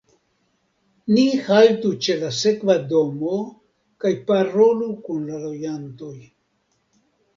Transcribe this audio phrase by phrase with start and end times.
[1.17, 3.35] Ni haltu ĉe la sekva domo
[4.05, 6.15] kaj parolu kun la loĝantoj.